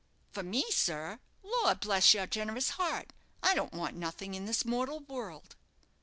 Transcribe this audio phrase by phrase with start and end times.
[0.31, 1.19] "For me, sir!
[1.43, 3.13] Lor' bless your generous heart,
[3.43, 5.55] I don't want nothing in this mortal world."